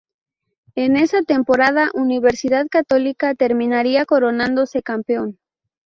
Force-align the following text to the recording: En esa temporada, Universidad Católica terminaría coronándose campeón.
En 0.73 0.97
esa 0.97 1.21
temporada, 1.21 1.91
Universidad 1.93 2.65
Católica 2.71 3.35
terminaría 3.35 4.07
coronándose 4.07 4.81
campeón. 4.81 5.37